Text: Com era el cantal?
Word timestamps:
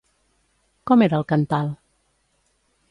Com 0.91 1.03
era 1.07 1.21
el 1.21 1.27
cantal? 1.33 1.71